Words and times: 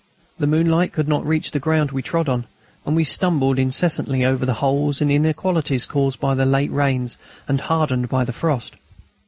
The 0.39 0.47
moonlight 0.47 0.93
could 0.93 1.07
not 1.07 1.23
reach 1.27 1.51
the 1.51 1.59
ground 1.59 1.91
we 1.91 2.01
trod 2.01 2.27
on, 2.27 2.45
and 2.87 2.95
we 2.95 3.03
stumbled 3.03 3.59
incessantly 3.59 4.25
over 4.25 4.47
the 4.47 4.55
holes 4.55 4.99
and 4.99 5.11
inequalities 5.11 5.85
caused 5.85 6.19
by 6.19 6.33
the 6.33 6.43
late 6.43 6.71
rains 6.71 7.19
and 7.47 7.61
hardened 7.61 8.09
by 8.09 8.23
the 8.23 8.33
frost. 8.33 8.73